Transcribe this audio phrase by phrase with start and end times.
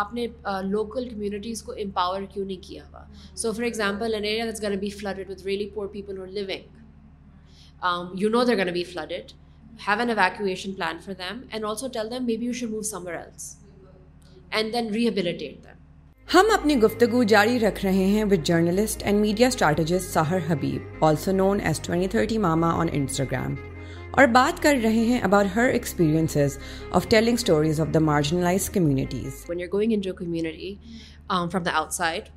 [0.00, 0.26] آپ نے
[0.64, 3.02] local communities کو امپاور کیوں نہیں کیا ہوا
[3.36, 6.64] so for example an area this gonna be flooded with really poor people اور living
[8.20, 9.32] you know there gonna be flooded
[9.80, 12.82] have an evacuation plan for them and also tell them maybe you should move
[12.90, 13.56] somewhere else
[14.50, 15.82] and then rehabilitated them
[16.28, 21.32] ہم اپنی گفتگو جاری رکھ رہے ہیں with journalist and media strategist Sahar Habib also
[21.32, 23.54] known as twenty thirty mama on Instagram
[24.16, 26.36] اور بات کر رہے ہیں about her experience
[26.90, 30.74] of telling stories of the marginalise communities when you going in community
[31.28, 32.28] from the outside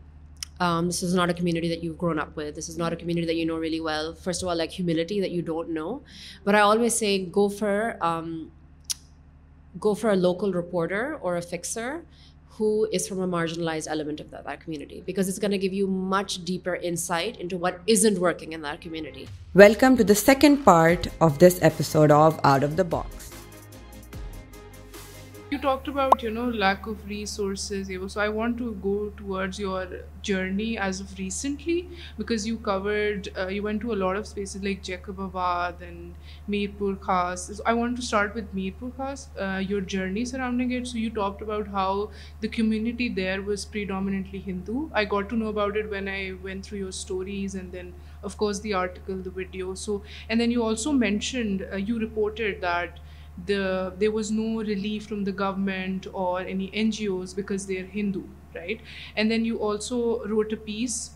[0.88, 3.36] this is not a community that you up with this is not a community that
[3.36, 5.98] you know valley well first of all like humility that you don't know
[6.46, 7.82] but I always say go for
[9.84, 11.96] go for a local reporter اور a fixer
[12.58, 15.86] who is from a marginalized element of that community, because it's going to give you
[15.86, 19.30] much deeper insight into what isn't working in that community.
[19.54, 23.27] Welcome to the second part of this episode of Out of the Box.
[25.50, 28.10] You talked about, lack of resources, Evo.
[28.12, 29.88] So I want to go towards your
[30.22, 34.62] journey as of recently, because you covered, uh, you went to a lot of spaces
[34.64, 36.16] like Jacobabad and
[36.50, 37.46] Mirpur Khas.
[37.58, 40.86] So I want to start with Mirpur Khas, uh, your journey surrounding it.
[40.88, 44.90] So you talked about how the community there was predominantly Hindu.
[44.94, 48.38] I got to know about it when I went through your stories and then, of
[48.38, 49.74] course, the article, the video.
[49.76, 53.00] So, and then you also mentioned, uh, you reported that
[53.46, 58.28] there was no relief from the government or any NGOs because they're Hindu,
[58.56, 58.82] right?
[59.16, 61.12] And then you also wrote a piece.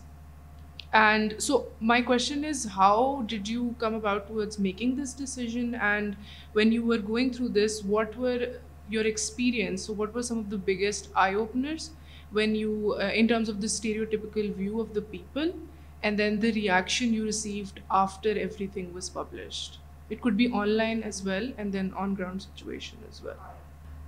[0.92, 5.74] And so my question is, how did you come about towards making this decision?
[5.74, 6.16] And
[6.52, 8.60] when you were going through this, what were
[8.88, 9.86] your experience?
[9.86, 11.92] So what were some of the biggest eye-openers
[12.30, 15.54] when you, uh, in terms of the stereotypical view of the people,
[16.02, 19.81] and then the reaction you received after everything was published?
[20.12, 23.40] It could be online as well, and then on-ground situation as well.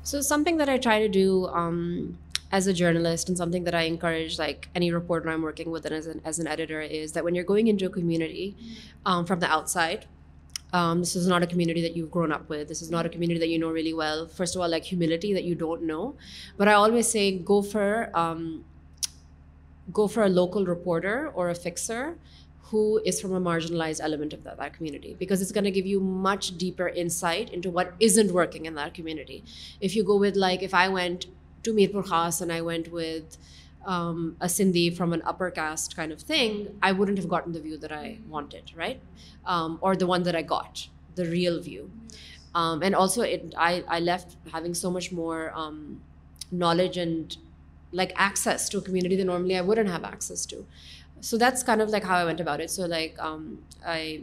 [0.03, 2.19] So something that I try to do um,
[2.53, 6.20] as a journalist, and something that I encourage like any reporter I'm working with and
[6.33, 8.55] as an editor, is that when you're going into a community
[9.06, 10.05] um, from the outside,
[10.74, 12.68] um, this is not a community that you've grown up with.
[12.68, 14.27] This is not a community that you know really well.
[14.27, 16.17] First of all, like humility that you don't know.
[16.58, 18.36] But I always say go for a
[20.29, 22.18] local reporter or a fixer
[22.70, 26.01] who is from a marginalized element of that community, because it's going to give you
[26.01, 29.45] much deeper insight into what isn't working in that community.
[29.80, 31.27] If you go with, like, if I went
[31.64, 33.36] to Mirpur Khas and I went with
[33.85, 37.61] um, a Sindhi from an upper caste kind of thing, I wouldn't have gotten the
[37.61, 39.01] view that I wanted, right?
[39.45, 41.90] Um, or the one that I got, the real view.
[42.55, 43.23] Um, and also
[43.23, 45.52] I left having so much more
[46.51, 47.36] knowledge and
[47.92, 50.67] like access to a community that normally I wouldn't have access to.
[51.24, 52.70] So that's kind of like how I went about it.
[52.70, 54.23] So like um, I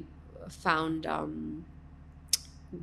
[0.50, 1.66] found um,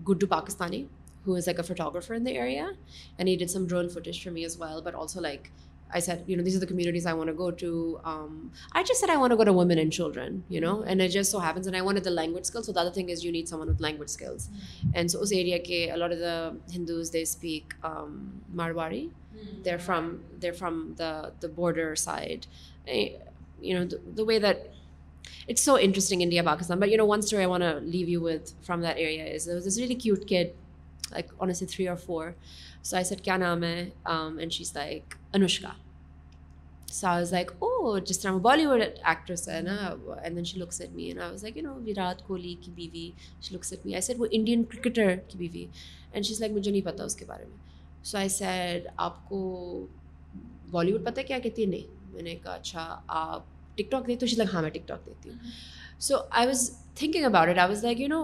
[0.03, 0.89] Guddu Pakistani,
[1.25, 2.73] who is like a photographer in the area,
[3.17, 4.83] and he did some drone footage for me as well.
[4.83, 5.53] But also, like
[5.95, 8.01] I said, you know, these are the communities I want to go to.
[8.05, 11.01] Um, I just said I want to go to women and children, you know, and
[11.01, 12.67] it just so happens, and I wanted the language skills.
[12.67, 14.49] So the other thing is you need someone with language skills.
[14.49, 14.91] Mm-hmm.
[14.95, 17.75] And so us area ke, a lot of the Hindus, they speak
[17.85, 19.11] Marwari.
[19.13, 19.63] Mm-hmm.
[19.63, 22.49] They're from the border side.
[22.89, 23.11] Eh,
[23.63, 23.97] you know
[24.17, 24.67] Dubai that
[25.49, 28.53] it's so interesting India Pakistan but you know once to I one leave you with
[28.67, 30.55] from that area is was is really cute cat
[31.13, 32.31] like on S C three اور four
[32.83, 33.89] so I said کیا نام ہے
[34.05, 35.73] and she is like Anushka
[36.89, 39.77] so I is like oh جس time وہ بالی would actress ہے نا
[40.23, 41.73] and then شلوک سٹمی ہے نا
[41.87, 43.11] وراٹ کوہلی کی بیوی
[43.43, 45.67] شیلوک سٹمی آئی سیٹ وہ انڈین کرکٹر کی بیوی
[46.13, 47.57] اینڈ شی اس لائک مجھے نہیں پتہ اس کے بارے میں
[48.05, 49.87] سو آئی سیڈ آپ کو
[50.71, 53.43] بالی ووڈ پتہ کیا کتنے نہیں میں نے کہا اچھا آپ
[53.77, 55.51] ٹک ٹاک دیتے لائک ہاں میں ٹک ٹاک دیتی ہوں
[56.01, 56.71] so I was
[56.95, 58.23] thinking about it I was like you know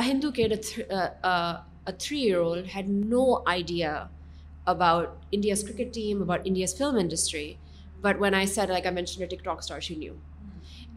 [0.00, 3.24] a Hindu kid three year old had no
[3.46, 4.02] idea
[4.66, 7.52] about India's cricket team about India's film industry
[8.00, 10.14] but when I said like I mention TikTok star she knew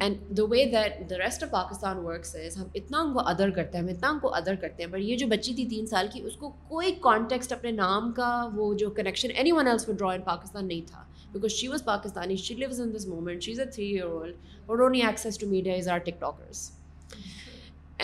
[0.00, 3.50] and the way that the rest of Pakistan works is ہم اتنا ان کو other
[3.50, 5.86] کرتے ہیں ہم اتنا ان کو ادر کرتے ہیں بٹ یہ جو بچی تھی تین
[5.88, 9.90] سال کی اس کو کوئی کانٹیکسٹ اپنے نام کا وہ جو connection anyone else
[9.90, 11.04] is draw in Pakistan نہیں تھا
[11.35, 14.35] because she was Pakistani she lives in this moment she is a three year old
[14.66, 16.70] اور only access to media is our TikTokers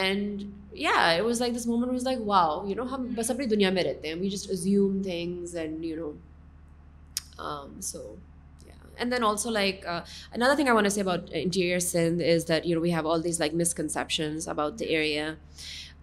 [0.00, 0.44] and
[0.74, 1.24] yeah
[1.24, 4.08] was like this moment was like wow you know ہم بس اپنی دنیا میں رہتے
[4.08, 8.14] ہیں we just assume things and you know so
[8.96, 12.68] and then also like another thing I want S C about interior Sindh is that
[12.68, 14.82] you know we have all these like misconceptions about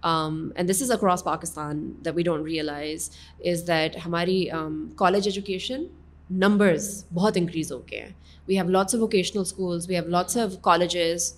[0.00, 3.11] and this is across Pakistan the we don't realise
[3.45, 4.49] is that ہماری
[4.97, 5.85] college education
[6.31, 8.13] numbers بہت increase ہو گئے ہیں
[8.49, 11.33] we have lots of vocational schools we have lots of colleges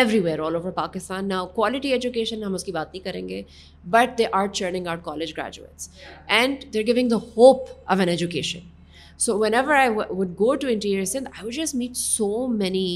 [0.00, 3.42] everywhere all over Pakistan نہ quality education ہم اس کی بات نہیں کریں گے
[3.84, 5.88] but they are churning out college graduates
[6.28, 8.68] and are going the hope of an education
[9.18, 12.95] so whenever I would go to interior Sindh I would just meet so many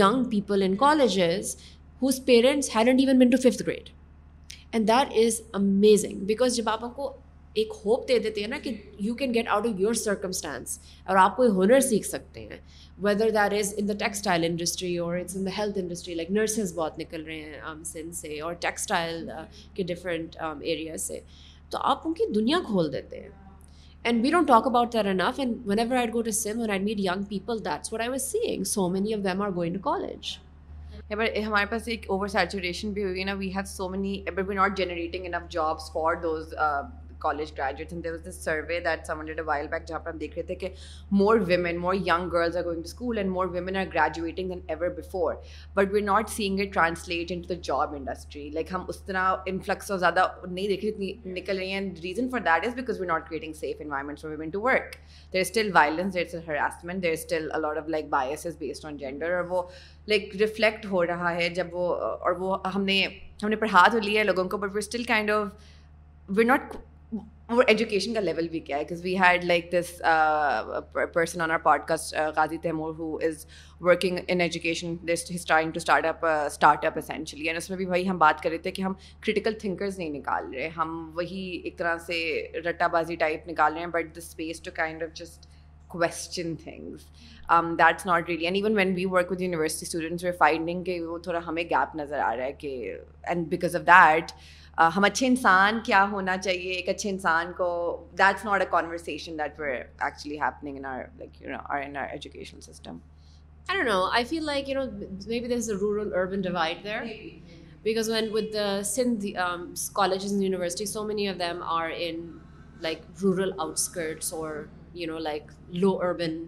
[0.00, 1.56] young people in colleges
[2.02, 3.88] whose parents hadn't even been to fifth grade
[4.72, 7.12] and that is amazing because جب آپ کو
[7.54, 8.74] ایک hope they دیتے ہیں نا کہ
[8.98, 12.58] you can get out of your circumstance اور آپ کوئی ہنر سیکھ سکتے ہیں
[12.98, 16.74] whether there is in the textile industry اور it's in the health industry like nurses
[16.74, 19.44] بہت نکل رہے ہیں سن um, سے اور ٹیکسٹائل uh,
[19.74, 21.20] کے ڈفرینٹ ایریا um, سے
[21.70, 23.28] تو آپ ان کی دنیا کھول دیتے ہیں
[24.04, 26.78] and we don't talk about there enough and whenever I go to some or
[26.80, 30.36] made young people that's what I seeing so many of them are going to college
[31.12, 34.16] ہمارے پاس ایک اوور سیچوریشن بھی ہوئی نا we have so many
[34.50, 36.54] not generating enough jobs for those
[37.22, 39.40] college graduates and there was this survey that some hundred
[39.70, 40.68] back جہاں پر ہم دیکھ رہے تھے کہ
[41.12, 44.60] more women more young girls are going to school and more women are graduating than
[44.68, 45.34] ever before
[45.74, 49.34] but are not seeing it translate into the job industry like ہم اس طرح
[49.46, 53.28] انفلکس اور زیادہ نہیں دیکھ نکل رہی ہیں reason for that is because we not
[53.28, 54.96] creating safe environment for women to work
[55.32, 58.96] there still violence there still harassment there still a lot of like bias is based on
[58.96, 59.62] gender اور وہ
[60.08, 63.06] like reflect ہو رہا ہے جب وہ اور وہ ہم نے
[63.42, 65.48] ہم نے پڑھا تو لیا ہے لوگوں کو but we still kind of
[66.28, 66.76] we not
[67.52, 69.90] اور ایجوکیشن کا لیول بھی کیا ہے we had like this
[71.14, 73.44] person on our podcast Ghazi Taimur who is
[73.80, 77.86] working in education this ہسٹارنگ to start up start up essentially and اس میں بھی
[77.86, 78.92] وہی ہم بات کر رہے تھے کہ ہم
[79.20, 82.20] کریٹیکل تھنکرز نہیں نکال رہے ہم وہی ایک طرح سے
[82.66, 85.46] رٹا بازی ٹائپ نکال رہے ہیں but the space to kind of just
[85.90, 87.06] question things
[87.78, 91.40] that's not really and even when we work with university students finding کہ وہ تھوڑا
[91.46, 94.32] ہمیں گیپ نظر آ رہا ہے کہ اینڈ بیکاز آف دیٹ
[94.78, 97.70] ہم اچھے انسان کیا ہونا چاہیے ایک اچھے انسان کو
[98.18, 102.98] that's not a conversation that were actually happening in in our our education system
[103.68, 106.12] conversation systems
[106.88, 107.28] a
[107.82, 108.56] because when with
[108.84, 109.26] Sindh
[109.92, 112.26] colleges and university so many of them are in
[112.82, 114.64] like rural outskirts اور
[114.94, 115.50] you know like
[115.74, 116.44] low urban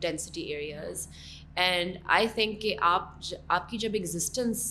[0.00, 1.06] density areas
[1.54, 3.34] and I think کہ آپ
[3.48, 4.71] آپ کی جب existence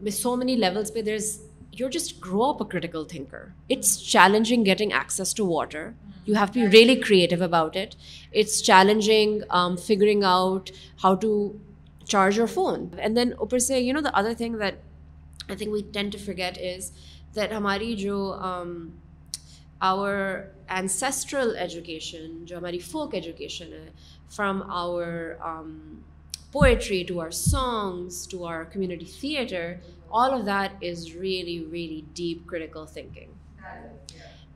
[0.00, 1.38] میں سو many levels پہ there is
[1.80, 5.88] your just grow up a critical thinker it's challenging getting access to water
[6.26, 7.94] you have be really creative about it
[8.32, 9.40] it's challenging
[9.86, 10.70] figuring out
[11.04, 11.32] how to
[12.04, 14.78] charge your phone and then اوپر سے you know the other thing that
[15.48, 16.90] I think we tend to forget is
[17.36, 18.18] that ہماری جو
[19.82, 20.14] our
[20.68, 23.88] ancestral education جو ہماری folk education ہے
[24.30, 25.34] from our
[26.52, 29.72] poetry to our songs to are community theatre
[30.12, 33.32] all of that is really very deep critical thinking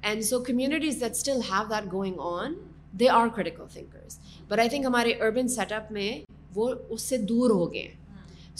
[0.03, 2.55] and so communities that still have doing on
[2.99, 4.19] they are critical thinkers
[4.49, 6.11] but I think ہمارے urban set up میں
[6.55, 8.04] وہ اس سے دور ہو گئے ہیں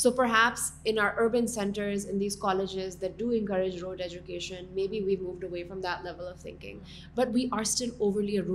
[0.00, 0.73] so perhaps
[0.85, 5.83] in our urban centres encourage rote education maybe we moved فرامل
[7.99, 8.43] over layer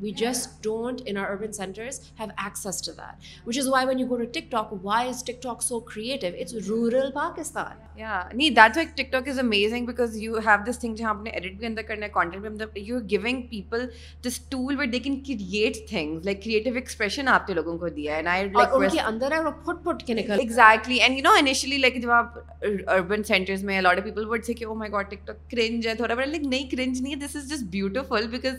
[0.00, 1.18] we just don't
[3.58, 8.00] is why when you TikTok why is TikTok so creative it's rural Pakistan
[17.46, 19.32] بھی لوگوں کو دیا ہے اندر
[20.46, 22.38] exactly and you know initially like جب آپ
[22.88, 26.14] urban centres میں people would سے کہ oh my God TikTok cringe ہے تھوڑا
[26.14, 27.18] بڑا لیکن
[27.20, 28.54] this is just beautiful because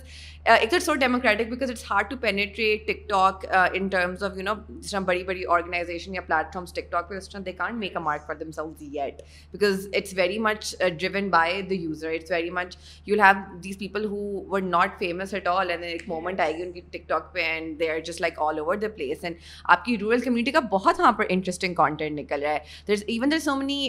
[0.46, 4.44] it is so democratic because it's hard to penetrate TikTok in terms of you
[4.44, 7.80] know جس طرح بڑی بڑی آرگنائزیشن یا پلیٹفارمس ٹک ٹاک پہ اس طرح they can't
[7.80, 9.21] make a mark for themselves yet
[9.54, 13.80] because it's very much driven by the user it's very much you will have these
[13.80, 17.07] people who were not famous at all and ایک moment آئے گی ان کی ٹک
[17.07, 20.21] talk پہ and they are just like all over the place and آپ کی rural
[20.21, 22.54] community کا بہت وہاں پر انٹرسٹنگ کانٹینٹ نکل رہا
[22.54, 23.89] ہے even there so many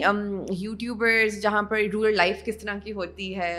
[0.57, 3.53] YouTubers جہاں پر رورل لائف کس طرح کی ہوتی ہے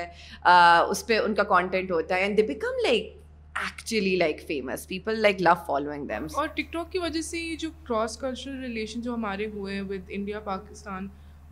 [0.90, 3.16] اس پہ ان کا کانٹینٹ ہوتا ہے and they become like
[3.56, 7.70] actually like famous people like love following them اور ٹک ٹاک کی وجہ سے جو
[7.84, 11.08] کراس کلچرل ریلیشن جو ہمارے ہوئے ہیں انڈیا پاکستان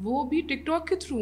[0.00, 1.18] وہ بھی ٹک ٹاک کے تھرو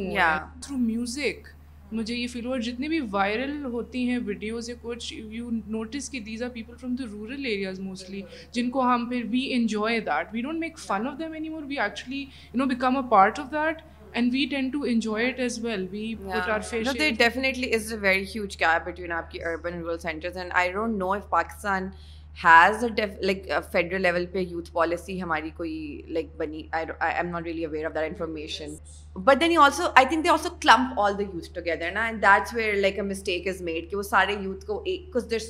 [0.63, 1.49] تھرو میوزک
[1.93, 6.11] مجھے یہ فیل ہوا اور جتنی بھی وائرل ہوتی ہیں ویڈیوز یا کچھ یو نوٹس
[6.11, 10.01] کہ these are people from the rural areas mostly جن کو ہم پھر we enjoy
[10.01, 13.03] that we don't make fun of them anymore we actually you know become a
[13.11, 13.83] part of that
[14.13, 17.93] and we tend to enjoy it as well we put our face that definitely is
[17.93, 21.29] a very huge gap between آپ کی urban rural centres and I don't know if
[21.31, 21.89] Pakistan
[22.37, 22.85] has
[23.21, 27.87] like federal level پہ youth policy ہماری کوئی like بنی I am not really aware
[27.87, 28.75] of that information
[29.17, 32.23] but then you also I think they also clump all the youth together نا and
[32.23, 35.49] that's where like a mistake is made کہ وہ سارے youth کو ایک کچھ دیر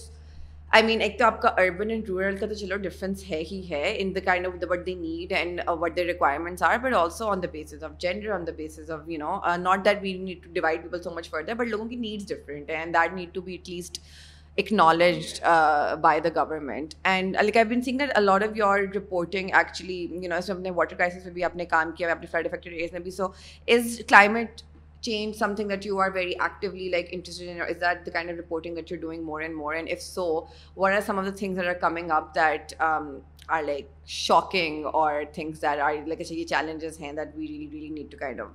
[0.70, 3.60] I mean ایک تو آپ کا اربن اینڈ رورل کا تو چلو ڈفرینس ہے ہی
[3.70, 6.94] ہے in the kind of the what they need and what the requirements are but
[6.94, 10.12] also on the basis of gender on the basis of you know not that we
[10.14, 13.14] need to divide people so much further but لوگوں کی needs different ہیں and that
[13.14, 14.00] need to be at least
[14.58, 15.44] acknowledged
[16.00, 20.28] by the government and like I been seeing that a lot of your reporting actually you
[20.28, 23.10] نو اپنے water crisis میں بھی اپنے کام کیا اپنے flood affected years میں بھی
[23.10, 23.26] so
[23.68, 24.62] is climate
[25.02, 28.38] change something that you are very actually like interested in that the kind of
[28.38, 30.28] reporting that you doing more and more and if so
[30.76, 33.88] what are some of the things coming up that are like
[34.06, 38.18] shocking or things that are like یہ challenges ہیں that we really really need to
[38.18, 38.55] kind of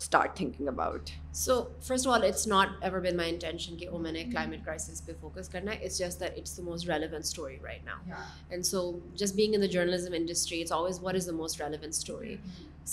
[0.00, 3.98] start thinking about so first of all it's not ever bin my intention کہ وہ
[3.98, 7.24] میں نے climate crisis پہ focus کرنا ہے it's just that it's the most relevant
[7.24, 8.90] story right now and so
[9.14, 12.36] just being in journalism industry it's always what is the most relevant story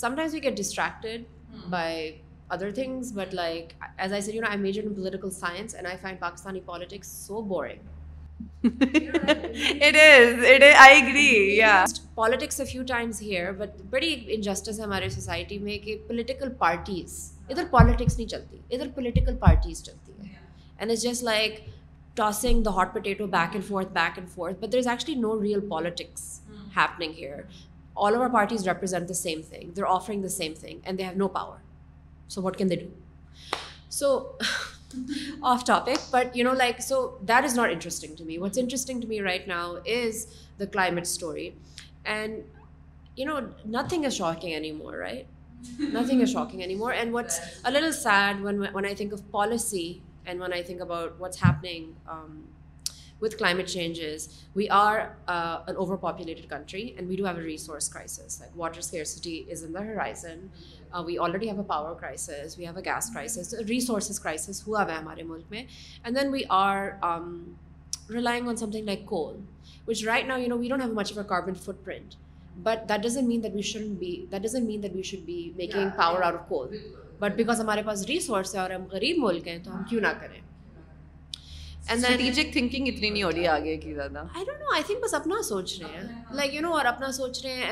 [0.00, 1.24] sometimes we get distracted
[1.70, 2.12] by
[2.50, 6.20] other things but like as I see I major in political science and I find
[6.20, 7.94] Pakistani politics so boring
[12.14, 17.18] politics a few times here but بڑی injustice ہے ہمارے society میں کہ political parties
[17.48, 20.34] ادھر politics نہیں چلتی ادھر political parties چلتی ہیں
[20.78, 21.60] and it just like
[22.16, 25.40] tossing the hot potato back and forth back and forth but there is actually no
[25.42, 26.40] real politics
[26.76, 27.40] here
[27.96, 31.16] all over parties represent the same thing they're offering the same thing and they have
[31.16, 31.56] no power
[32.28, 32.88] so what can they do
[33.90, 34.18] so
[35.42, 36.34] off topic, but
[36.82, 38.38] so that is not interesting to me.
[38.38, 41.56] What's interesting to me right now is the climate story.
[42.04, 42.44] And
[43.64, 45.26] nothing is shocking anymore, right?
[45.78, 46.92] Nothing is shocking anymore.
[46.92, 51.18] And what's a little sad when I think of policy and when I think about
[51.18, 52.48] what's happening um,
[53.22, 55.00] with climate changes we are
[55.26, 60.46] over populated country and we do he a resource crisis water scarcity is another horizon
[61.06, 64.92] we already have a power crisis we have a gas crisis resources crisis ہوا ہوا
[64.92, 65.64] ہے ہمارے ملک میں
[66.04, 66.88] and then we are
[68.10, 69.36] relying on something like coal
[69.86, 72.14] which right نا you know we don't have much for carbon footprint
[72.62, 75.02] but that doesn't mean that we should be that doesn't mean that we
[75.02, 76.76] should be making power are coal
[77.20, 80.12] but because ہمارے پاس resource ہے اور ہم غریب ملک ہیں تو ہم کیوں نہ
[80.20, 80.40] کریں
[81.94, 82.64] لائک
[86.54, 87.66] یو نو اپنا سوچ رہے ہیں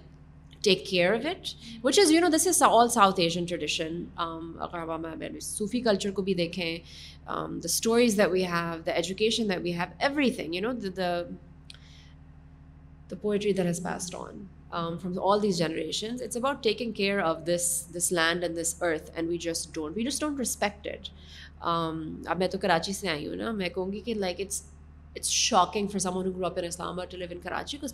[0.62, 1.48] ٹیک care of it
[1.84, 6.22] which is you know this is all South Asian tradition اگر میں صوفی کلچر کو
[6.22, 6.78] بھی دیکھیں
[7.28, 11.22] the stories the we have the education that we've everything you know the
[13.10, 14.16] the poetry this based
[14.16, 17.66] on from all these generations it's about taking care of this
[17.96, 20.88] this land and this earth and we just don't we just don't respect
[21.62, 24.62] اب میں تو کراچی سے آئی ہوں نا میں کہوں گی کہ like it's
[25.16, 26.68] it's shocking for some گرو اپن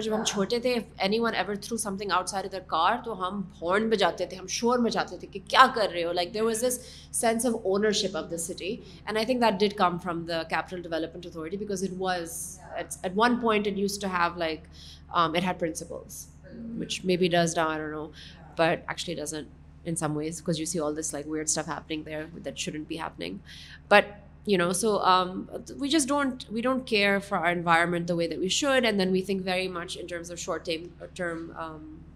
[0.00, 0.74] جب ہم چھوٹے تھے
[2.10, 5.28] آؤٹ سائڈ دا کار تو ہم ہارن میں جاتے تھے ہم شور میں جاتے تھے
[5.32, 6.80] کہ کیا کر رہے ہو like there was this
[7.12, 10.82] sense of ownership of the city and I think that did come from the capital
[10.82, 12.29] development it was
[17.04, 18.08] may be this down
[18.56, 19.98] but ایكچلیرمنٹ
[28.08, 29.98] though Veda we should and then we think very much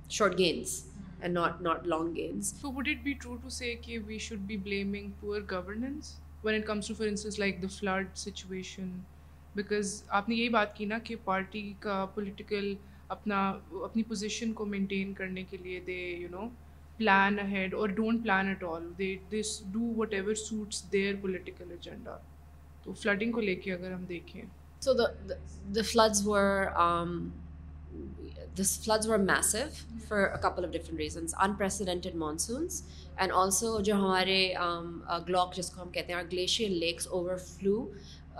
[0.08, 0.84] short games
[9.54, 12.74] because آپ نے یہی بات کی نا کہ party کا political
[13.08, 13.38] اپنا
[13.84, 16.48] اپنی پوزیشن کو مینٹین کرنے کے لیے they you know
[16.98, 21.70] plan head or don't plan at all they this do whatever suits their political
[21.70, 22.16] agenda
[22.84, 24.42] تو فلڈنگ کو لے کے اگر ہم دیکھیں
[24.82, 26.66] so the floods were
[28.56, 29.58] this floods were massive
[30.08, 32.82] for couple of different reasons unprecedented monsoons
[33.16, 34.38] and also جو ہمارے
[35.28, 37.86] گلاک um, جس کو ہم کہتے ہیں glacier lakes overflow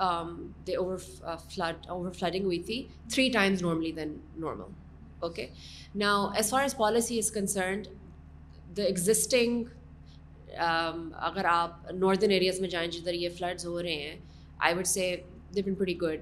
[0.00, 2.83] over flooding ہوئی تھی
[3.11, 4.73] تھری ٹائمز نارملی دین نارمل
[5.21, 5.47] اوکے
[5.95, 7.87] نا as far as policy is concerned
[8.77, 9.65] the existing
[10.57, 14.17] اگر آپ ناردرن ایریاز میں جائیں جدھر یہ فلڈز ہو رہے ہیں
[14.59, 15.15] I would say
[15.79, 16.22] pretty good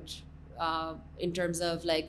[1.19, 2.07] in terms of like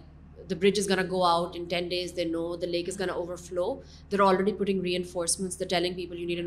[0.50, 3.14] the bridge is gonna go out in ten days they know the lake is gonna
[3.14, 3.74] overflow
[4.12, 5.74] they're already putting reinforcement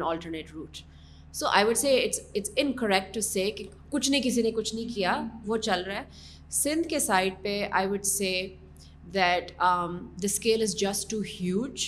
[0.02, 0.78] alternate route
[1.36, 4.50] so I would say it's it's incorrect to say کہ کچھ نہیں کسی نے
[4.50, 5.20] کچھ نہیں کیا
[5.46, 6.04] وہ چل رہا ہے
[6.52, 8.30] سندھ کے سائڈ پہ I would say
[9.14, 10.24] that the
[10.24, 11.86] scale is just too huge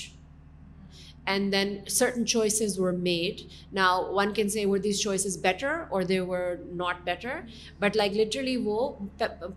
[1.26, 3.40] and then certain choices were made
[3.72, 3.88] نا
[4.10, 7.40] one can see were these choices better or they were not better
[7.80, 8.88] but like literally وہ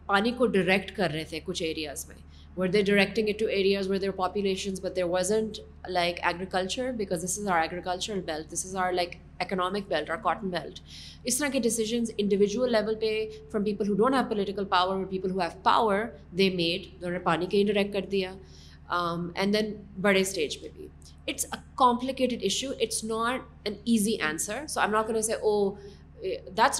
[0.05, 2.15] پانی کو direct کر رہے تھے کچھ areas میں
[2.55, 5.59] were they directing it to areas where there there populations but there wasn't
[5.89, 10.17] like agriculture because this is our agricultural belt this is our like economic belt or
[10.23, 10.79] cotton belt
[11.23, 13.13] اس طرح کے decisions individual level پہ
[13.51, 16.03] from people who don't have political power people who power
[16.37, 18.33] they made نے پانی کے ہی کر دیا
[18.89, 20.87] and then بڑے اسٹیج پہ بھی
[21.27, 25.11] it's a complicated issue it's not an easy answer so I not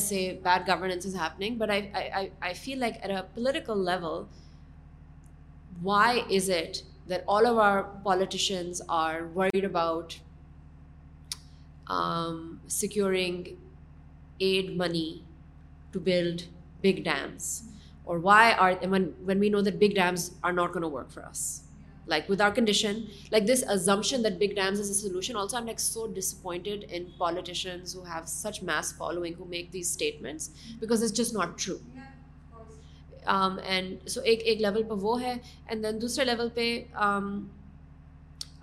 [0.00, 4.22] say bad governance is happening but I feel like at a political level
[5.80, 10.18] Why is it that all of our politicians are worried about
[11.86, 13.58] um, securing
[14.40, 15.22] aid money
[15.92, 16.44] to build
[16.82, 17.64] big dams?
[18.04, 21.24] Or why are, when we know that big dams are not going to work for
[21.24, 21.62] us,
[22.06, 25.34] like with our condition, like this assumption that big dams is a solution.
[25.34, 29.90] Also, I'm like so disappointed in politicians who have such mass following who make these
[29.90, 30.50] statements,
[30.78, 31.80] because it's just not true.
[33.26, 35.34] And so ایک ایک level پہ وہ ہے
[35.66, 36.82] and then دوسرے level پہ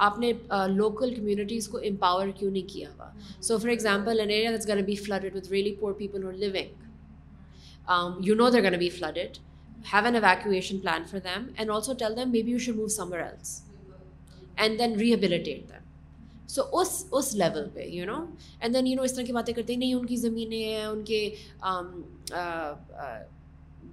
[0.00, 0.32] آپ نے
[0.68, 3.10] local communities کو امپاور کیوں نہیں کیا ہوا
[3.42, 8.24] so for example an area these gonna be flooded with really poor people اور living
[8.26, 9.38] you know they gonna be flooded
[9.94, 12.88] have an evacuation plan for them and also tell them maybe you should move
[12.88, 13.62] somewhere else
[14.56, 15.82] and then rehabilitate them
[16.48, 18.24] so اس اس level پہ you know
[18.60, 20.84] and then you know اس طرح کی باتیں کرتے ہیں نہیں ان کی زمینیں ہیں
[20.84, 21.30] ان کے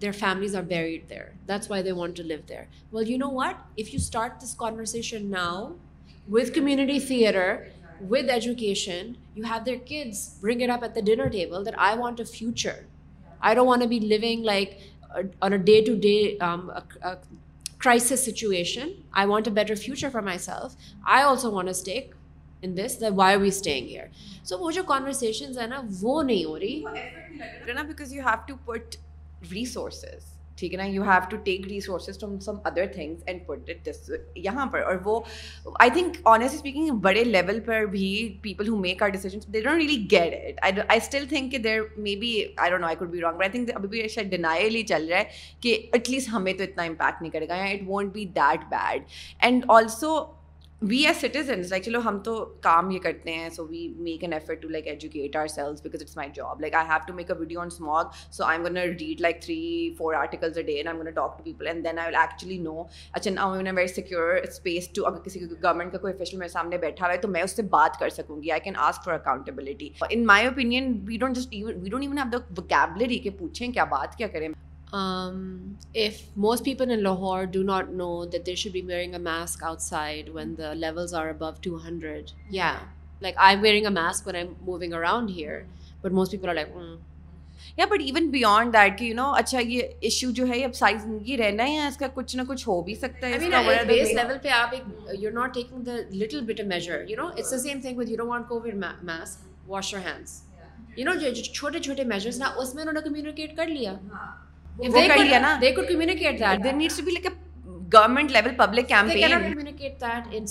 [0.02, 3.30] دیر families are buried there that's why they want to live there well you know
[3.34, 5.66] what if you start this conversation now
[6.28, 7.36] with community تھھیر
[8.10, 11.98] with education you have their kids bring it up at the dinner table that I
[11.98, 12.80] want a future
[13.40, 14.78] I do want be living like
[15.40, 16.56] on a day day to
[17.78, 18.88] crisis situation
[19.10, 20.76] I want a better future for myself
[21.04, 22.14] I also want a stake
[22.62, 24.06] in this the why we staying here
[24.44, 28.46] so وہ جو conversations ہیں نا وہ نہیں ہو رہی ہے نا because you have
[28.48, 28.96] to put
[29.52, 30.38] resources
[30.58, 33.84] ٹھیک ہے نا you have to take resources from some other things and put it
[33.86, 34.10] this
[34.36, 35.20] یہاں پر اور وہ
[35.80, 38.08] آئی تھنک آنیسٹ اسپیکنگ بڑے لیول پر بھی
[38.42, 41.80] people who make our decisions they don't really get it I still think کہ there
[41.98, 42.32] may be
[42.56, 45.24] I I could be wrong I think ابھی بھی شاید ڈینائل ہی چل رہا ہے
[45.60, 49.02] کہ ایٹ لیسٹ ہمیں تو اتنا امپیکٹ نہیں گا یا it won't be that bad
[49.38, 50.18] and also
[50.82, 54.32] we as citizens like چلو ہم تو کام یہ کرتے ہیں so we make an
[54.32, 57.36] effort to like educate ourselves it's my job like I have to make a
[57.38, 58.14] video on smog
[58.30, 59.58] so I am read like three
[59.98, 63.70] four articles a day I talk to people and then I will actually know a
[63.70, 67.12] very secure space to اگر کسی کو government کا کوئی official میرے سامنے بیٹھا ہوا
[67.12, 70.26] ہے تو میں اس سے بات کر سکوں گی I can ask for accountability in
[70.26, 74.28] my opinion we don't just we don't even the vocabulary کے پوچھیں کیا بات کیا
[74.28, 74.48] کریں
[74.92, 79.64] if most people in Lahore do not know that they should be wearing a mask
[79.64, 82.72] outside when the levels are above two hundred یا
[83.22, 85.60] like I am wearing a mask when I moving around here
[86.02, 86.68] but most people are like
[87.78, 91.06] یا but even beyond that کہ you know اچھا یہ issue جو ہے اب size
[91.22, 94.74] یہ رہنا ہے اس کا کچھ نہ کچھ ہو بھی سکتا ہے لیول پہ آپ
[94.74, 97.80] ایک you are not taking the little bit a major you know it's the same
[97.80, 98.74] thing with
[99.04, 100.42] mask wash your hands
[100.96, 103.96] you know جو چھوٹے چھوٹے میجرس نا اس میں انہوں نے کمیونیکیٹ کر لیا
[107.92, 110.02] government level public campaign they they that
[110.30, 110.44] in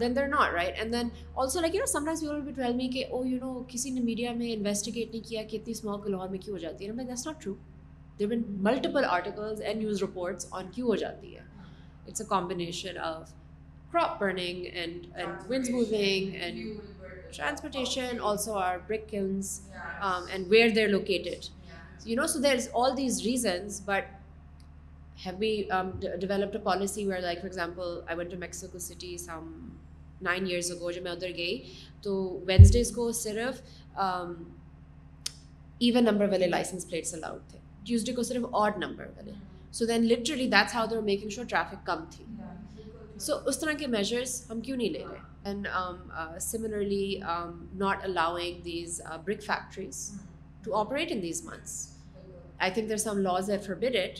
[0.00, 0.94] then then not right and
[0.94, 2.22] also like you you know know sometimes
[2.46, 5.74] be می کہ کہ او کسی نے میڈیا میں میں انویسٹیگیٹ نہیں کیا اتنی
[5.84, 7.54] لاہور کیوں ہو جاتی ہے that's not true
[8.18, 11.34] there been multiple articles and and and and and news reports on کیوں ہو جاتی
[11.36, 11.42] ہے
[12.06, 13.32] it's a combination of
[13.92, 14.66] crop burning
[15.70, 16.30] moving
[17.32, 18.76] transportation also are
[20.48, 21.52] where located
[22.06, 24.04] you know so there is all these reasons but
[25.38, 25.52] be
[26.20, 29.48] developed policy where like for example I to Mexico city some
[30.22, 31.58] nine years ago جب میں ادھر گئی
[32.02, 33.62] تو Wednesdays کو صرف
[35.78, 39.32] even number والے licence plates allowed تھے Tuesday کو صرف آڈ نمبر والے
[39.72, 42.24] so then literally that's how they're making sure traffic کم تھی
[43.20, 45.66] سو اس طرح کے میجرس ہم کیوں نہیں لے رہے and
[46.40, 47.20] similarly
[47.74, 50.10] not allowing these brick factories
[50.64, 51.76] to operate انیز means
[52.58, 54.19] I think there some loss or فربیٹ it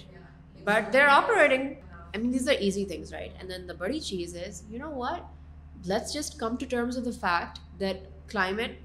[0.65, 4.79] but they are آپنگ these are easy things right then the بڑی چیز is you
[4.79, 4.91] know
[4.95, 8.79] what's just come to terms of the fact that climate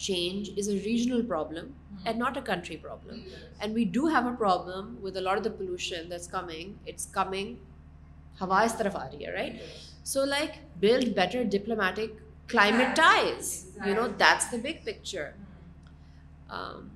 [0.00, 1.70] change is a regional problem
[2.04, 3.20] and not a country problem
[3.58, 7.54] and we do have problem with of the pollution this coming it's coming
[8.40, 10.06] ہَا اس طرف آ رہی ہے right
[10.06, 15.30] so like build better diplomatic climate ties that's the big picture
[16.50, 16.90] Um,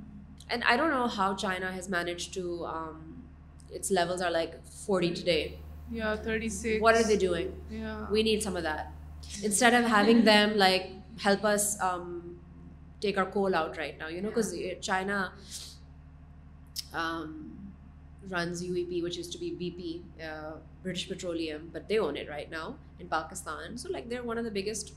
[0.48, 2.66] and I don't know how China has managed to.
[2.66, 3.24] Um,
[3.70, 5.58] its levels are like 40 today.
[5.90, 6.80] Yeah, 36.
[6.82, 7.54] What are they doing?
[7.70, 8.06] Yeah.
[8.10, 8.92] We need some of that.
[9.42, 12.38] Instead of having them like help us um,
[13.00, 15.32] take our coal out right now, because uh, China
[18.28, 22.50] runs UEP, which used to be BP, uh, British Petroleum, but they own it right
[22.50, 23.76] now in Pakistan.
[23.76, 24.92] So like they're one of the biggest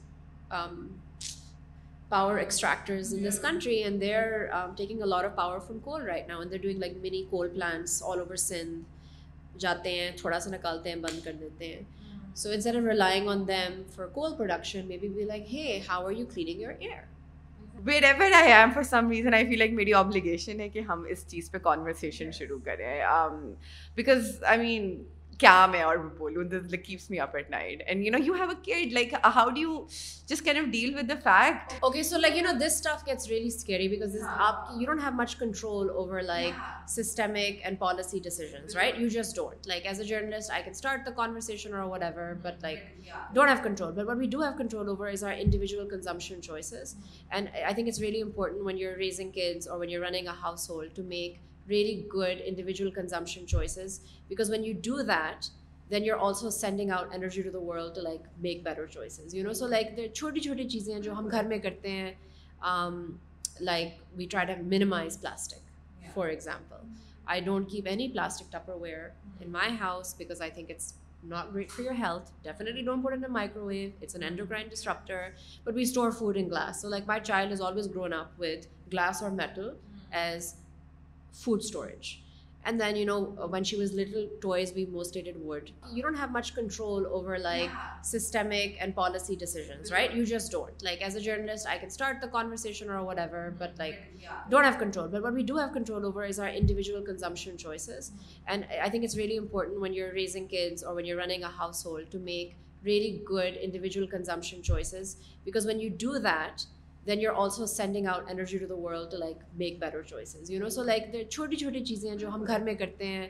[2.10, 6.02] power extractors in this country, and they're um, taking a lot of power from coal
[6.02, 8.84] right now, and they're doing like mini coal plants all over Sindh.
[9.60, 11.82] جاتے ہیں تھوڑا سا نکالتے ہیں بند کر دیتے ہیں
[12.68, 15.24] are relying on them for coal production میری
[19.94, 23.02] ابلیگیشن ہے کہ ہم اس چیز پہ کانورسیشن شروع کریں
[25.39, 28.50] کیا میں اور بولوں this keeps me up at night and you know you have
[28.50, 29.80] a kid like how do you
[30.28, 33.30] just kind of deal with the fact okay so like you know this stuff gets
[33.30, 38.20] really scary because آپ کی you don't have much control over like systemic and policy
[38.20, 41.89] decisions right you just don't like as a journalist I can start the conversation or
[41.89, 42.80] whatever but like
[43.34, 46.96] don't have control but what we do have control over is our individual consumption choices
[47.30, 50.38] and I think it's really important when you raising kids or when you running a
[50.41, 51.38] household to make
[51.70, 54.00] really good individual consumption choices
[54.28, 55.50] because when you do that
[55.91, 59.44] then you are also sending out energy to the world like make better choices you
[59.44, 62.12] know so like the چھوٹی چھوٹی چیزیں جو ہم گھر میں کرتے ہیں
[63.62, 66.88] like we try to minimize plastic for example
[67.26, 69.10] I don't give any plastic Tupperware
[69.41, 70.94] in my house because I think it's
[71.24, 75.30] not great to your health definitely don't put in microwave it's an endocrine disruptor
[75.63, 78.68] but we store food in glass so like my child is always grown up with
[78.94, 79.70] glass or metal
[80.12, 80.54] as
[81.44, 82.22] food storage.
[82.68, 85.70] And then, you know, uh, when she was little, toys we mostly did wood.
[85.94, 87.70] You don't have much control over like
[88.02, 90.10] systemic and policy decisions, right?
[90.10, 90.18] Mm-hmm.
[90.18, 90.82] You just don't.
[90.82, 93.60] Like as a journalist, I can start the conversation or whatever, mm-hmm.
[93.60, 94.02] but like
[94.50, 95.08] don't have control.
[95.08, 98.10] But what we do have control over is our individual consumption choices.
[98.10, 98.44] Mm-hmm.
[98.48, 101.50] And I think it's really important when you're raising kids or when you're running a
[101.50, 106.65] household to make really good individual consumption choices, because when you do that,
[107.08, 110.52] then you are also sending out energy to the world world like make better choices
[110.52, 113.28] you know so like چھوٹی چھوٹی چیزیں ہیں جو ہم گھر میں کرتے ہیں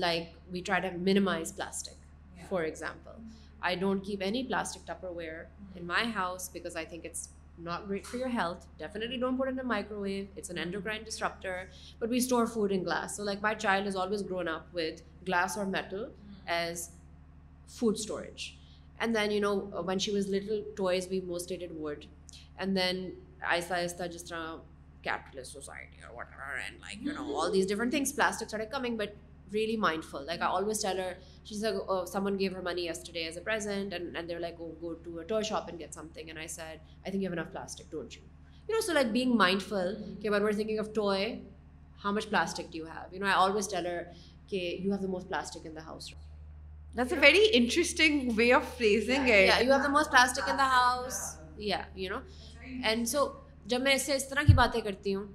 [0.00, 3.22] like we try to minimize plastic for example
[3.60, 5.44] I don't keep any plastic Tupperware
[5.76, 7.28] in my house because I think it's
[7.58, 11.62] not great for your health definitely don't put in microwave it's an endo disruptor
[11.98, 15.00] but we store food in glass so like my child is always grown up with
[15.28, 16.04] glass or metal
[16.46, 16.88] as
[17.70, 18.50] food storage
[18.98, 22.04] and then you know when she was little toys be most add word
[22.56, 23.10] and then
[23.42, 24.56] آہستہ آہستہ جس طرح
[29.52, 30.40] really mindful like
[32.16, 32.98] when give her money as
[35.28, 37.94] to shop and get something آئینک plastic
[39.34, 39.94] mindful
[40.24, 41.34] when thinking of toy
[42.04, 44.02] how much plastic you have you know I always tell her
[44.48, 46.12] کہ you have the most plastic in the house
[46.94, 51.43] a very interesting way plastic in the house
[51.58, 52.20] یا you know
[52.84, 53.26] and so
[53.66, 55.26] جب میں اس سے اس طرح کی باتیں کرتی ہوں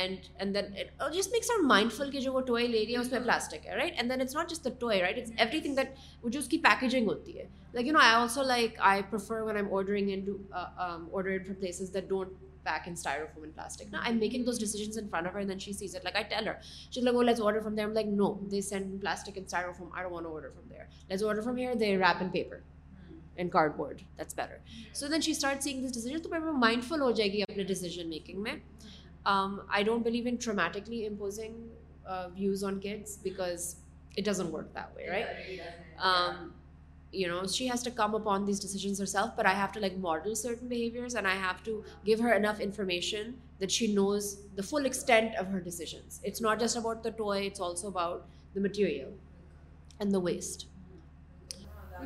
[0.00, 3.00] and and then just makes are mindful کہ جو وہ ٹوائے لے رہی ہے
[3.00, 5.60] اس میں پلاسٹک ہے right and then it's not just the toy right it's every
[5.60, 5.94] thing that
[6.22, 9.40] وہ جو اس کی پیکیجنگ ہوتی ہے like you know I also like I prefer
[9.40, 13.92] when I'm ordering and order for places that don't pack in اسٹائر of women plastic
[13.92, 16.24] نا I making those decisions in front of her then she Cs it like I
[16.30, 16.54] tell her
[16.92, 19.80] she like وہ let's order from there like no they send plastic in اسٹائر of
[19.80, 22.56] home or one order from there let's order from here they wrap in paper
[23.38, 24.56] in cardboard that's better
[24.94, 28.08] so then she start seeing this decision تو mindful ہو جائے گی اپنے decision
[28.08, 28.54] making میں
[29.24, 31.68] I don't believe in traumatically imposing
[32.34, 33.74] views on kids because
[34.16, 34.78] it work
[34.98, 35.50] right
[37.12, 39.80] you know she has to come upon these decisions herself per I have to
[39.80, 44.34] like model certain behaviours and I have to give her enough information that she knows
[44.56, 48.60] the full extent of her decisions it's not just about the it's also about the
[48.60, 49.14] material
[49.98, 50.66] and the waste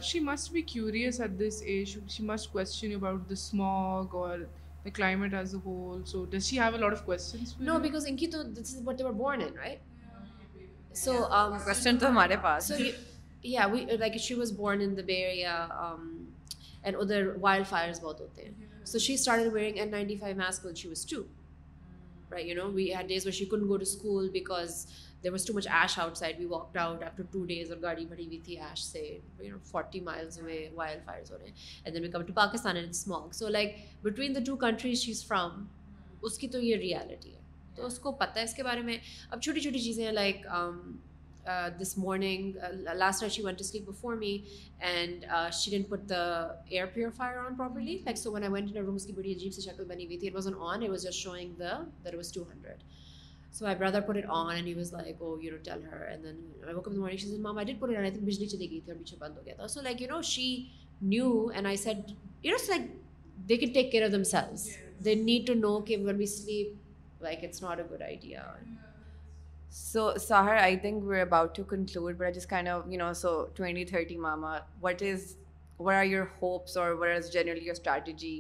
[0.00, 4.38] she must be curious at this age she must question about the smog or
[4.84, 8.06] the climate as a whole so does she have a lot of questions no because
[8.08, 12.36] ان کی تو دس is whatever born in right so um question تو ہمارے
[12.42, 12.72] پاس
[13.44, 16.08] یا we like she was born in the Bay Area ام
[16.82, 20.66] and other wild fires بہت ہوتے ہیں so she started wearing N ninety five mask
[20.76, 21.22] she was to
[22.30, 24.86] right you know we had days where she can go to school because
[25.24, 28.06] there was too much ash outside we walk out after two days اور گاڑی
[28.06, 29.18] بھری ہوئی تھی ash سے
[29.64, 31.54] forty miles ہوئے wild fires ہو رہے ہیں
[31.84, 35.12] and then we come to Pakistan and smog so like between the two countries she
[35.12, 35.64] is from
[36.22, 37.40] اس کی تو یہ ریالٹی ہے
[37.76, 38.96] تو اس کو پتہ ہے اس کے بارے میں
[39.30, 40.46] اب چھوٹی چھوٹی چیزیں like
[41.78, 42.56] this morning
[42.94, 44.36] last she to sleep before me
[44.80, 45.24] and
[45.52, 46.24] she done put the
[46.66, 49.52] air purifier on properly like so when I went in room اس کی بڑی عجیب
[49.52, 52.14] سی شکل بنی ہوئی تھی it was on on it was just showing the there
[52.14, 52.82] was two hundred
[53.52, 56.00] so my brother put it on and he was like oh you know tell her
[56.00, 56.36] and then
[56.64, 58.70] I woke up morning she's mom I did put it on I think بجلی چلی
[58.70, 60.46] گئی تھی اور پیچھے بند ہو گیا تھا so like you know she
[61.02, 62.10] knew and I said
[62.42, 62.90] you know like
[63.48, 64.68] they can take care of themselves
[65.04, 68.52] they need to know کہ when we sleep like it's not a good idea
[69.72, 73.34] so Sahar I think we're about to conclude but just kind of you know so
[73.54, 75.34] twenty thirty mama what is
[75.82, 78.38] what are your hopes or what are generally your strategy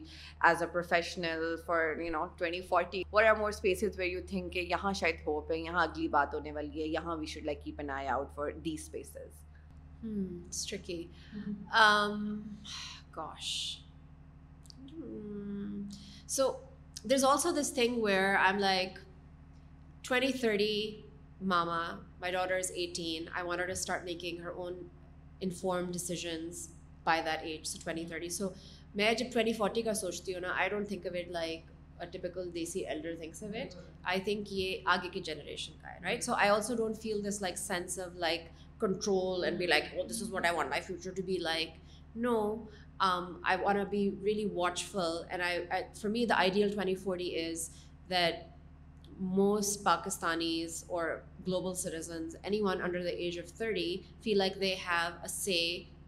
[0.40, 4.52] as a professional for you know twenty forty what are more spaces where you think
[4.52, 7.64] کہ یہاں شاید hope ہے یہاں اگلی بات ہونے والی ہے یہاں we should like
[7.64, 9.40] keep an eye out for the spaces
[16.26, 16.50] so
[17.04, 18.98] there is also this thing where I am like
[20.02, 21.00] twenty thirty
[21.46, 21.80] mama
[22.20, 24.82] my daughter is eighteen I want start making her own
[25.40, 26.68] inform decisions
[27.04, 28.48] by that age so twenty thirty so
[28.94, 31.70] میں جب twenty forty کا سوچتی ہوں نا I don't think await like
[32.12, 33.74] typical desi elder thinks a it
[34.04, 37.40] I think یہ آگے کی generation کا ہے right so I also don't feel this
[37.42, 38.48] like sense of like
[38.80, 42.38] control and be like this is what I want my future to be like no
[43.00, 47.68] I want be really watchful and I from me the ideal twenty forty is
[48.10, 48.50] that
[49.20, 51.10] most Pakistanis or
[51.46, 55.62] global citizens anyone under the age of thirty feel like they have a say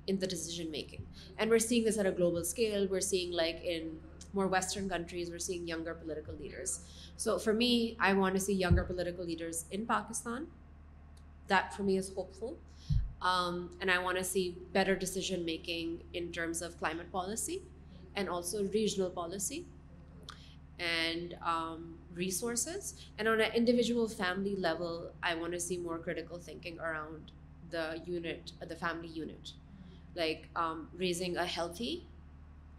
[0.07, 1.07] in the decision making.
[1.38, 2.87] And we're seeing this at a global scale.
[2.90, 3.99] We're seeing, like, in
[4.33, 6.81] more Western countries, we're seeing younger political leaders.
[7.16, 10.49] So for me, I want to see younger political leaders in Pakistan.
[11.49, 12.59] That for me is hopeful.
[13.23, 17.62] Um, and I want to see better decision making in terms of climate policy
[18.16, 19.66] and also regional policy
[20.79, 22.94] and um, resources.
[23.18, 27.31] And on an individual family level, I want to see more critical thinking around
[27.70, 29.53] the family unit.
[30.16, 30.47] Like
[31.01, 31.97] raising a healthy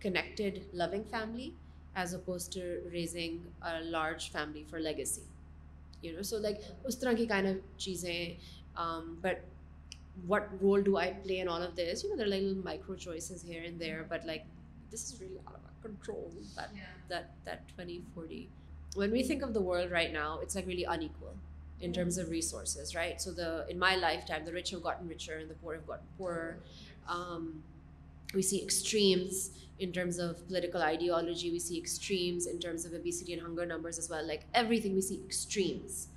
[0.01, 1.49] connected loving family
[1.95, 3.63] as opposed to raising
[3.63, 5.03] a large family for legacy
[6.03, 8.33] you know so like اس طرح کی kind of چیزیں
[9.21, 9.43] but
[10.27, 13.45] what role do I play in all of this you know there like micro choices
[13.45, 14.41] here and there but like
[14.93, 16.43] this is all control
[18.97, 21.07] when we think of the world right now it's like really
[21.79, 25.43] in terms of resources right so the in my lifetime the have gotten richer
[25.49, 26.33] the poor have gotten poor
[27.07, 27.63] Um,
[28.33, 31.51] we see extremes in terms of political ideology.
[31.51, 34.25] We see extremes in terms of obesity and hunger numbers as well.
[34.25, 36.07] Like everything, we see extremes.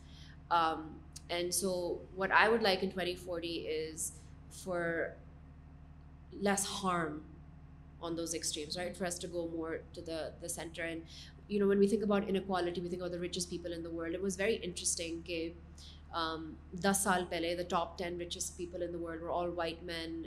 [0.51, 0.95] Um,
[1.31, 4.13] and so what I would like in 2040 is
[4.51, 5.15] for
[6.41, 7.23] less harm
[8.01, 8.97] on those extremes, right?
[8.97, 10.83] For us to go more to the center.
[10.83, 11.03] And,
[11.49, 13.91] you know, when we think about inequality, we think about the richest people in the
[13.91, 14.15] world.
[14.15, 15.55] It was very interesting, okay?
[16.11, 20.23] Um, دس سال پہلے the top ten richest people in the world all white men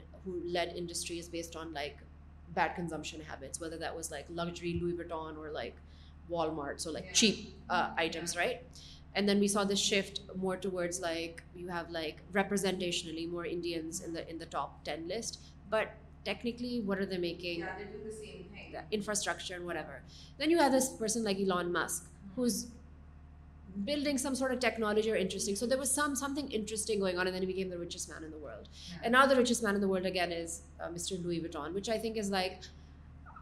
[0.26, 1.94] led industry is based on like
[2.54, 5.74] bad consumption habits whether that was like luxury Louis Vuitton or like
[6.30, 8.80] Walmarts so like cheap items right
[9.14, 13.46] and then we saw this shift more towards like you have like representationally more
[13.46, 14.40] in
[14.40, 15.40] the top ten list
[15.70, 20.00] but technically what are the making infrastructure whatever
[20.40, 22.30] then you have this person like Elon Musk
[23.86, 25.56] building some sort of technology or interesting.
[25.56, 28.32] So there was something interesting going on, and then he became the richest man in
[28.32, 28.68] the world.
[28.90, 28.98] Yeah.
[29.04, 31.22] And now the richest man in the world again is uh, Mr.
[31.24, 32.62] Louis Vuitton, which I think is like,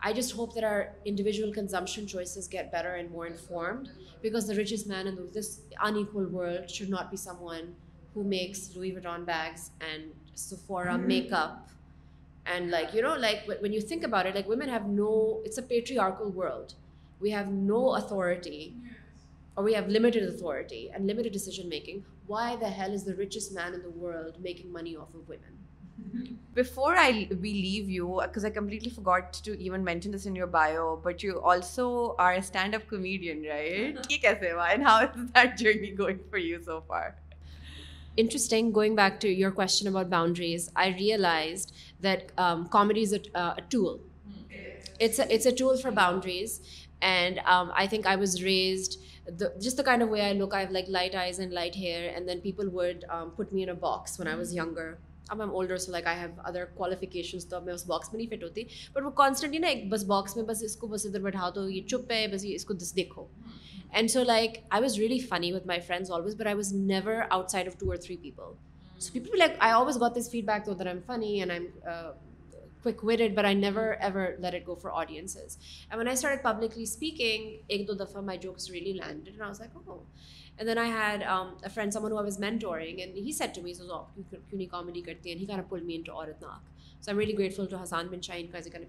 [0.01, 3.89] I just hope that our individual consumption choices get better and more informed,
[4.21, 7.75] because the richest man in this unequal world should not be someone
[8.13, 10.11] who makes Louis Vuitton bags and
[10.35, 11.07] Sephora mm-hmm.
[11.07, 11.69] makeup.
[12.45, 15.57] And like, you know, like when you think about it, like women have no, it's
[15.57, 16.73] a patriarchal world.
[17.19, 18.73] We have no authority.
[19.63, 23.81] We have limited authority and limited decision making why the hell's the richest man in
[23.95, 25.17] world making money off a
[38.17, 40.69] women's thing going back to your cause
[40.75, 41.67] I realise
[42.03, 42.31] that
[42.71, 43.13] comedy is
[43.69, 46.61] tools a tool for boundaries
[47.01, 49.09] and I think I was raised
[49.39, 52.09] the just the kind of way I look I like light eyes and light hair
[52.09, 53.05] and then people would
[53.37, 54.91] put me in box when I was یگر
[55.29, 58.17] اب M older so like I have other qualifications تو اب میں اس box میں
[58.17, 58.63] نہیں fit ہوتی
[58.93, 61.69] but وہ constantly نا ایک بس باکس میں بس اس کو بس ادھر بیٹھا دو
[61.69, 63.25] یہ چپ ہے بس یہ اس کو دس دیکھو
[63.91, 67.21] and so like I was really funny with my friends always but I was never
[67.29, 68.53] outside of two or three people
[68.99, 70.73] so people like I always got this feedback تو
[72.83, 75.57] quick we but I never ever let it go for audiences
[75.89, 80.77] and when I start publicly speaking ایک دو دفعہ my jokes June
[80.77, 81.23] I had
[81.73, 82.65] friend
[82.65, 83.79] and he said to friends
[83.79, 85.61] کیوں نہیں comedy کرتی ہیں
[85.69, 86.13] pull me in I'm
[87.17, 88.47] ever grateful to Hassan بن can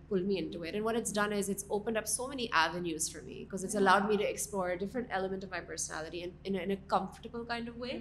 [0.09, 2.47] pull me in to wait and what it's done is it's open up so many
[2.53, 6.57] avenues for me because it's allowed me to explore different element of my personality in
[6.57, 7.91] a comfortable kind of way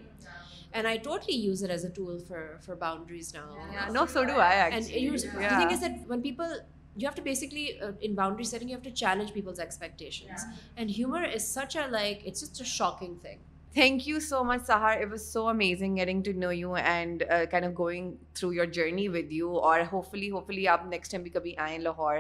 [0.74, 2.20] And I totally use it as a tool
[2.20, 3.58] for boundaries now.
[3.74, 5.08] Yeah, no, so do I actually.
[5.08, 6.50] And the thing is that when people,
[6.96, 10.30] you have to basically, uh, in boundary setting, you have to challenge people's expectations.
[10.38, 10.54] Yeah.
[10.78, 11.90] And humor is such a,
[12.28, 13.40] it's just a shocking thing.
[13.74, 17.66] Thank you so much Sahar it was so amazing getting to know you and kind
[17.66, 21.24] of going through your journey with you اور hopefully hopefully آپ next time
[21.24, 22.18] بھی کبھی آئیں لاہور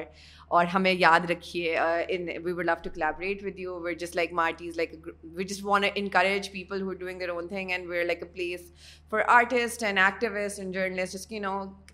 [0.48, 4.34] اور ہمیں یاد رکھیے ان we would love to celebrate with you we're just like
[4.34, 4.94] martyrs like
[5.24, 8.72] we just want encourage people who doing their own thing and we're like a place
[9.12, 11.62] for artist and activist and journalist جس کی نو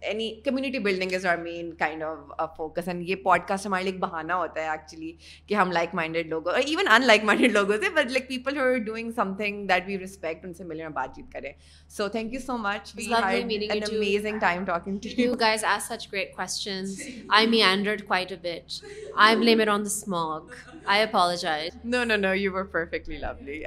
[0.02, 3.92] any community building is our main kind of focus and یہ podcast ہمارے لیے
[3.92, 5.12] ایک بہانا ہوتا ہے actually
[5.48, 8.58] کہ ہم لائک مائنڈیڈ لوگوں اور ایون ان لائک مائنڈیڈ لوگوں سے but like people
[8.58, 11.52] who doing something that we respect ان سے ملے اور بات چیت کریں
[11.90, 17.02] so thank you so much amazing time talking to you guys as such great questions
[17.30, 18.86] I me اینڈرڈ quite a bit
[19.16, 20.54] I am lame on the smog
[20.86, 23.64] I apologise no no no you were perfectly lovely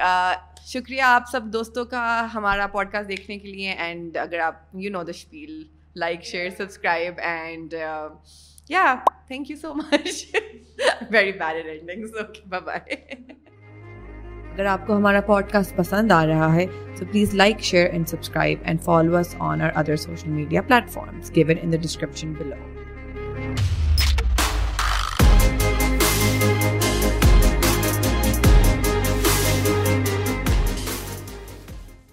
[0.67, 4.91] شکریہ آپ سب دوستوں کا ہمارا pod cost دیکھنے کے لیے and اگر آپ you
[4.91, 5.63] know the spiel
[5.97, 7.75] like share subscribe and
[8.71, 8.95] یا
[9.29, 10.25] thank you so much
[11.11, 12.97] very bad endings okay bye bye
[14.53, 16.67] اگر آپ کو ہمارا پوڈ کاسٹ پسند آ رہا ہے
[16.99, 21.35] تو please like share and subscribe and follow us on our other social media platforms
[21.37, 22.57] given in the description blue